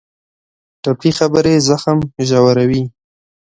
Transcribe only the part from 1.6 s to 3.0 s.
زخم ژوروي.